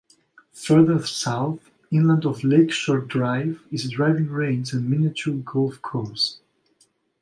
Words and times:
Further 0.53 1.05
south, 1.05 1.69
inland 1.91 2.25
of 2.25 2.43
Lakeshore 2.43 3.01
Drive, 3.01 3.61
is 3.71 3.85
a 3.85 3.89
driving 3.89 4.31
range 4.31 4.73
and 4.73 4.89
miniature 4.89 5.35
golf 5.35 5.79
course. 5.83 6.39